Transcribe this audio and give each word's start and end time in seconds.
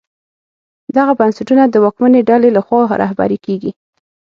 دغه 0.97 1.13
بنسټونه 1.19 1.63
د 1.67 1.75
واکمنې 1.83 2.21
ډلې 2.29 2.49
لخوا 2.57 2.81
رهبري 3.03 3.37
کېږي. 3.45 3.71